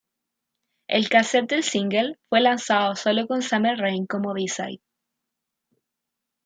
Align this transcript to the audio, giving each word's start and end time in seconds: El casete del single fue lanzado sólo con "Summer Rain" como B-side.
El 0.87 1.09
casete 1.09 1.53
del 1.53 1.63
single 1.63 2.17
fue 2.27 2.41
lanzado 2.41 2.95
sólo 2.95 3.27
con 3.27 3.43
"Summer 3.43 3.77
Rain" 3.77 4.07
como 4.07 4.33
B-side. 4.33 4.81